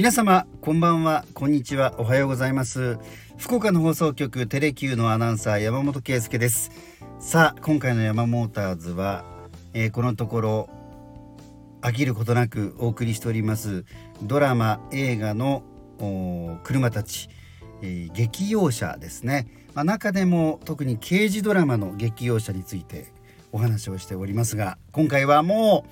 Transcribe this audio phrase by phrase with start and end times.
[0.00, 1.26] 皆様こんばんは。
[1.34, 1.94] こんにちは。
[1.98, 2.96] おはようございます。
[3.36, 6.70] 福岡の放送局テレ Q のアナウンサー山本圭介です。
[7.18, 9.26] さあ今回の山モーターズは、
[9.74, 10.70] えー、このところ
[11.82, 13.84] 飽きることなくお送りしております
[14.22, 15.64] ドラマ映画の
[16.64, 17.28] 車たち、
[17.82, 23.12] えー、劇用車ですね、まあ、中でも特に刑事ドラマの劇用車について
[23.52, 25.84] お話をしておりますが今回はも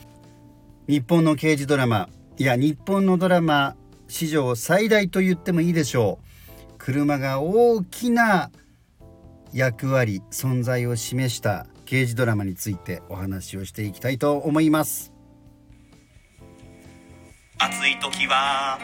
[0.88, 3.77] う日本の刑事ドラマいや日本のドラマ
[4.09, 6.75] 史上最大と言ってもいいでしょう。
[6.79, 8.51] 車が大きな
[9.53, 15.12] 役割存在を示した刑事ドラマについてお話をしていきたいと思います。
[17.59, 18.79] 暑い時は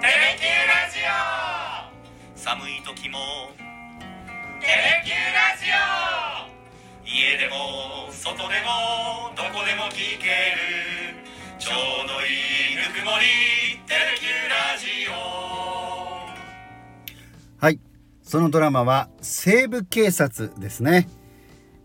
[0.00, 0.98] テレキューラジ
[2.34, 2.38] オ。
[2.38, 3.18] 寒い時も
[4.60, 7.08] テレキューラジオ。
[7.08, 10.97] 家でも外でもどこでも聞ける。
[11.68, 13.26] ちょうどいいぬくもり
[13.86, 15.12] テレキューラジオ。
[17.58, 17.78] はい。
[18.22, 21.10] そのドラマは西部警察ですね。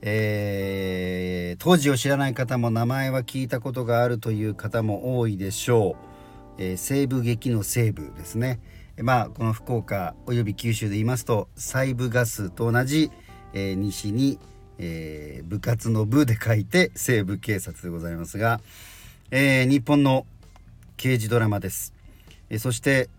[0.01, 5.97] えー、当時を知らない方も名前は聞いたことがあるという方も多いでしょ
[6.57, 8.61] う、えー、西部劇の西部ですね。
[9.01, 13.11] まあこの福岡および九州で言いますと西部ガスと同じ、
[13.51, 14.39] えー、西に
[14.79, 18.59] えー、部活の部で書いて西部警察でございますが、
[19.31, 20.25] えー、日本の
[20.97, 21.93] 刑事ドラマです、
[22.49, 23.09] えー、そして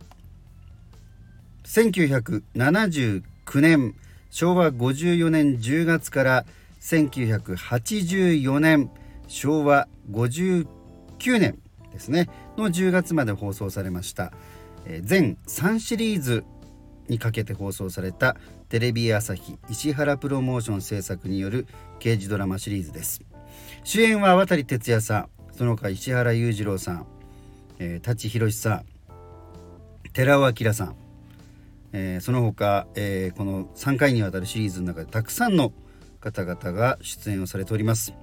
[1.64, 3.22] 1979
[3.60, 3.94] 年
[4.30, 6.46] 昭和54年10月から
[6.80, 8.90] 1984年
[9.28, 10.66] 昭和59
[11.38, 11.58] 年
[11.92, 14.32] ですねの10月まで放送されました、
[14.84, 16.44] えー、全3シリーズ
[17.08, 18.36] にかけて放送された
[18.68, 21.66] テレビ朝日石原プロモーション制作による
[21.98, 23.20] 刑事ドラマシリーズです。
[23.84, 25.33] 主演は渡哲也さん。
[25.56, 27.06] その他石原裕次郎さん、
[27.78, 28.84] えー、舘ひろしさん
[30.12, 30.96] 寺尾明さん、
[31.92, 35.72] えー、その他、えー、この3回にわたるシリーズの中でたくさんの
[36.20, 38.14] 方々が出演をされております。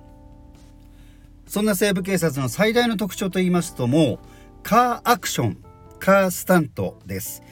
[1.48, 4.20] そんな西部警察の最大の特徴といいますともう
[4.64, 5.58] カーアクション
[6.00, 7.44] カースタントです。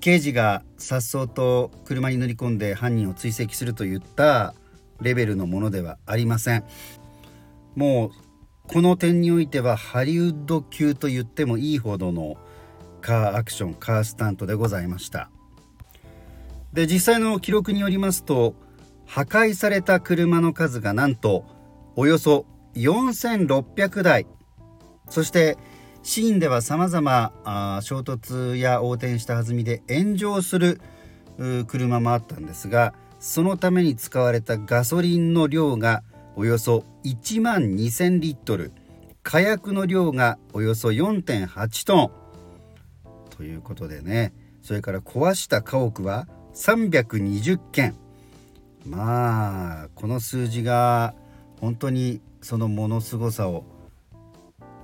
[0.00, 4.54] 刑事が颯爽と車に乗り込んで犯人を追跡するといった
[5.00, 6.64] レベルのものではありません。
[7.76, 8.25] もう
[8.68, 12.36] この点においてはハリウッド級と言ってもいいほどの
[13.00, 15.30] カーアクションカースタントでございました。
[16.72, 18.54] で実際の記録によりますと
[19.06, 21.44] 破壊された車の数がなんと
[21.94, 22.44] およそ
[22.74, 24.26] 4600台。
[25.08, 25.56] そして
[26.02, 27.32] シーンではさまざま
[27.82, 30.80] 衝突や横転した弾みで炎上する
[31.66, 36.02] 車もあったんですがそのために使われたガソリンの量が
[36.38, 38.72] およそ1万2000リットル。
[39.22, 42.10] 火薬の量がおよそ4.8トン。
[43.30, 44.34] ということでね。
[44.60, 47.96] それから壊した家屋は320件。
[48.84, 51.14] まあこの数字が
[51.60, 53.64] 本当にそのものすごさを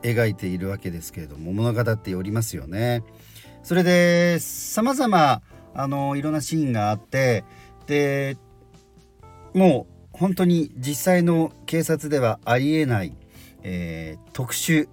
[0.02, 3.04] 描いているわけですけれども物語っておりますよね。
[3.62, 5.42] それで様々
[5.74, 7.44] あのいろんなシーンがあって
[7.86, 8.38] で
[9.52, 13.14] もう本当に実際の警察ではありえない、
[13.62, 14.88] えー、特殊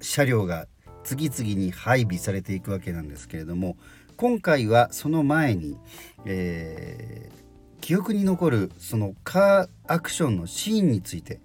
[0.00, 0.66] 車両が
[1.04, 3.76] 次々に配備されていくわけなんですけれども
[4.16, 5.78] 今回はその前に、
[6.24, 11.40] えー、記憶に残るそのカーアクションのシーンについて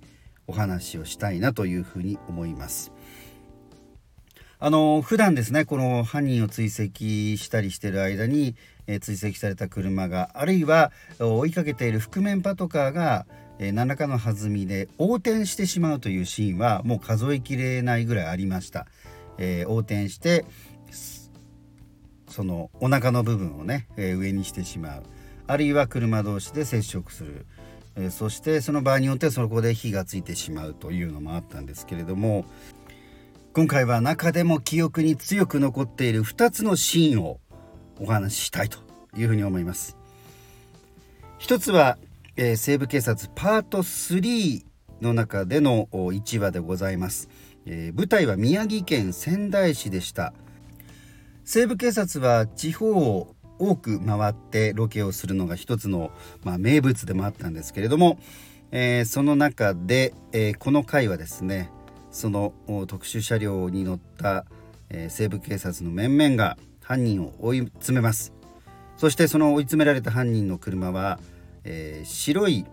[0.48, 2.92] お話をしたいなというふうに思います。
[4.60, 6.82] あの普段ですねこの犯人を追跡
[7.38, 8.56] したりしてる間に、
[8.88, 13.26] え、追跡された車があるいは追いかけている覆面パトカーが、
[13.60, 18.88] え、何らかの弾みで横転してしまうというシーンはもう数えきれないぐらいありました。
[19.38, 20.46] えー、横転して
[22.30, 25.04] そのお腹の部分をね、え上にしてしまう
[25.48, 27.46] あるいは車同士で接触する
[27.96, 32.46] えそしてその場合によってそこで火がついてしまうというのもあったんですけれども
[33.54, 37.40] 今回は中でも記憶に強く残っている2つのシーンを
[38.00, 38.80] お話ししたいと
[39.16, 39.98] いうふうに思います。
[41.38, 41.98] 一つは、
[42.38, 44.64] えー、西部警察パート3
[45.02, 47.30] の中での1話でございます、
[47.66, 50.34] えー、舞台は宮城県仙台市でした
[51.44, 56.12] 西部警察は地方を多く回ってロケをするのが一つの、
[56.44, 58.18] まあ、名物でもあったんですけれども、
[58.72, 61.70] えー、その中で、えー、この回はですね
[62.12, 62.54] その
[62.88, 64.46] 特殊車両に乗った、
[64.90, 68.32] えー、西部警察の面々が犯人を追い詰めます。
[68.98, 71.20] そしてその追い詰められた犯人の車は、
[71.64, 72.66] え白い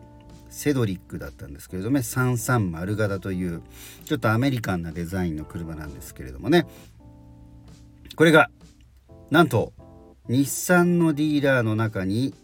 [0.50, 3.62] セドリックだったんですけれども330型という
[4.04, 6.66] ちょっとアメリカンなデザインの車なんですけれどもね。
[8.14, 8.50] これが
[9.30, 9.72] なんと
[10.28, 12.34] 日産のディーラーの中に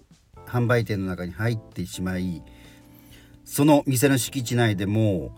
[0.47, 2.43] 販売店の中に入ってしまい
[3.44, 5.37] その店の敷地内でも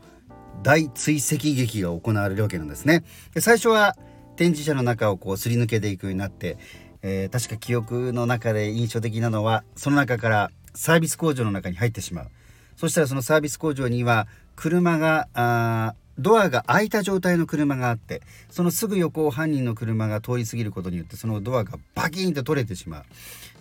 [0.62, 3.02] 大追跡劇が行われるわけなんですね。
[3.34, 3.96] で最初は
[4.36, 6.56] 展示車の中をこうすり抜けていくようになって、
[7.02, 12.26] えー、確か記憶の中で印象的なのはその中からサービス工場の中に入ってしまう。
[12.76, 23.04] そしたらそのサービス工場には車があドアが開いた状態の車があってそのすぐ横を犯人の車が通り過ぎることによってそのドアがバキンと取れてしまう。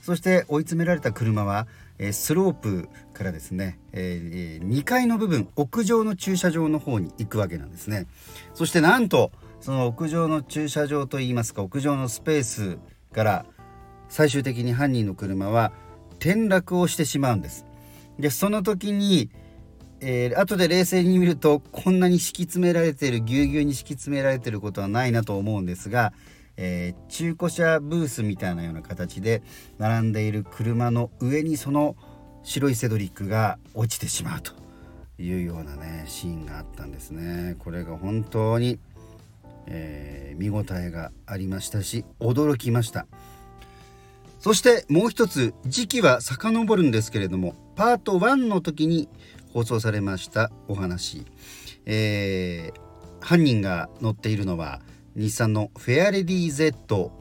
[0.01, 1.67] そして追い詰められた車は、
[1.99, 8.07] えスロープからですね、えー、2階の部分屋上の駐車場の方に行くわけなんですね。
[8.53, 12.77] そしてなんとその屋上の駐車場といいますか屋上のスペース
[13.13, 13.45] から
[14.07, 15.71] 最終的に犯人の車は
[16.19, 17.65] 転落をしてしまうんです
[18.17, 19.29] でその時に
[20.01, 26.13] えー、後で冷静に見るとこんなに敷き詰められてるぎゅうぎゅうに敷き詰められてることはないなと思うんですが、
[26.55, 29.43] えー、中古車ブースみたいなような形で
[29.77, 31.97] 並んでいる車の上にその
[32.43, 34.53] 白いセドリックが落ちてしまうと
[35.21, 37.55] いうようなねシーンがあったんですね。
[37.59, 38.79] これが本当に、
[39.69, 43.07] えー、見応えがありましたし驚きました。
[44.39, 49.09] そしてもう一つ時期は遡るんですけれどもパート1の時に
[49.53, 51.25] 放送されましたお話、
[51.85, 54.81] えー、犯人が乗っているのは
[55.15, 57.11] 日産のフェアレディ Z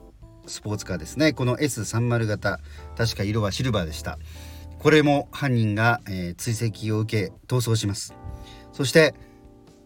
[0.47, 1.33] スポーツカーですね。
[1.33, 2.61] この S30 型
[2.97, 4.19] 確か色はシルバーでした。
[4.79, 8.15] これも犯人が、えー、追跡を受け逃走します。
[8.73, 9.15] そして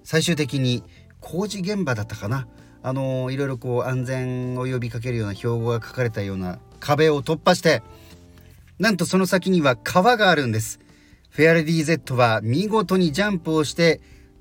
[0.04, 0.84] 最終的に
[1.22, 2.46] 工事現場だったかな
[2.82, 7.82] あのー、いろいろこう安全を呼びかけるような標語が書かれたような壁を突破して
[8.78, 10.80] なんとその先には川があるんです
[11.30, 14.00] フェアレディ Z は見事にジャンプをして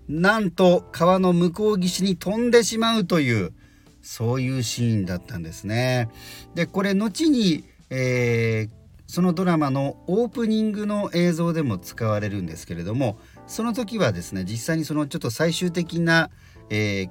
[0.10, 3.54] なんと川の向こう岸に飛んでしまうという
[4.02, 6.10] そういうシーンだったんですね。
[6.56, 8.70] でこれ後に、えー、
[9.08, 16.30] そのドラマのオープニングの映像でも使われるんですけれどもその時はですね実際にそのちょっと最終的な、
[16.72, 17.10] えー、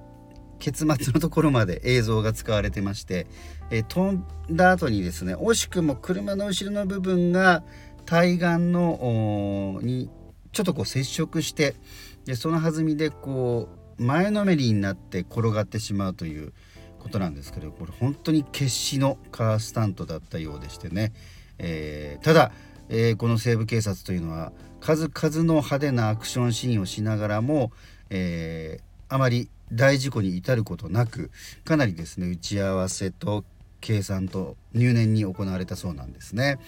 [0.58, 3.26] 結末のところまで映像が使われてまして、
[3.70, 7.62] えー、飛んだ後にですね惜しくも車の後ろの部分が
[8.06, 10.10] 対岸のに
[10.52, 11.76] ちょっとこう接触して
[12.24, 13.68] でその弾みでこ
[13.98, 16.52] う前のめりになって転がってしまうという
[16.98, 21.12] ことなんですけどこれ本当に決死のカースタントだったようでしてね、
[21.58, 22.52] えー、ただ、
[22.88, 27.72] えー、この西部警察というのは数々の派手なアクションシーンをしながらも、
[28.08, 31.30] えー、あまり大事故に至ることなく
[31.64, 33.44] かなりですね打ち合わせと
[33.80, 36.58] 計算と入念に行われたそうなんですね。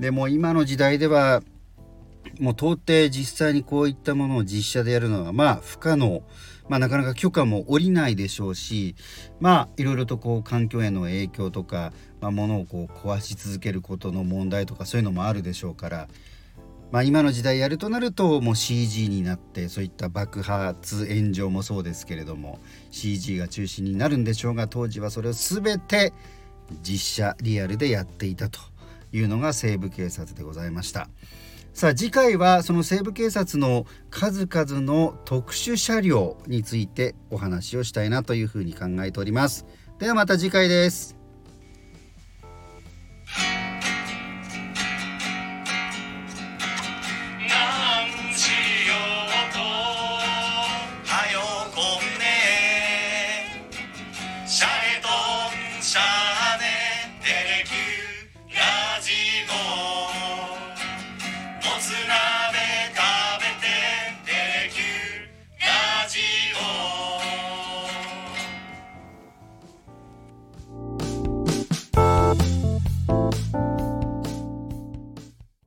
[0.00, 1.42] でも今の時代では
[2.40, 6.22] もう到底実際にこういったものを実写でやるのはまあ不可能、
[6.68, 8.96] まあ、なかなか許可も下りないでしょうし
[9.40, 16.08] まあいろいろとこう環境への影響とか、まあ、物をこう壊し続けることの問題とかそういうのもあるでしょうから、
[16.90, 22.58] まあ、今の時代やるとなるともう CG になってそういった爆発炎上もそうですけれども
[22.90, 26.14] CG が中心になるんでしょうが当時はそれを全て
[26.82, 28.60] 実写リアルでやっていたと
[29.12, 31.08] いうのが西部警察でございました。
[31.74, 39.64] さあ次回はその西部警察の数々の特殊車両についてお話をしたいなというふうに考えております。
[39.98, 41.17] ではまた次回です。